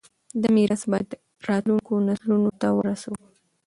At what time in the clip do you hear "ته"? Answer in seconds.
2.59-2.67